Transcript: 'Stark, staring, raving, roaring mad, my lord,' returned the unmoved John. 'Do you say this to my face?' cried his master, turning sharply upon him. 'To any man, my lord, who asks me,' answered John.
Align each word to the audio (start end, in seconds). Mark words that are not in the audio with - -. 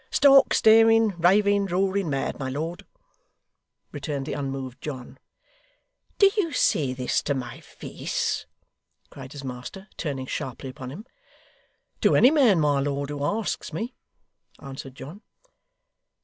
'Stark, 0.09 0.51
staring, 0.55 1.09
raving, 1.19 1.67
roaring 1.67 2.09
mad, 2.09 2.39
my 2.39 2.49
lord,' 2.49 2.87
returned 3.91 4.25
the 4.25 4.33
unmoved 4.33 4.81
John. 4.81 5.19
'Do 6.17 6.31
you 6.37 6.51
say 6.53 6.91
this 6.91 7.21
to 7.21 7.35
my 7.35 7.59
face?' 7.59 8.47
cried 9.11 9.33
his 9.33 9.43
master, 9.43 9.87
turning 9.97 10.25
sharply 10.25 10.71
upon 10.71 10.89
him. 10.89 11.05
'To 12.01 12.15
any 12.15 12.31
man, 12.31 12.59
my 12.59 12.79
lord, 12.79 13.11
who 13.11 13.23
asks 13.23 13.71
me,' 13.73 13.93
answered 14.59 14.95
John. 14.95 15.21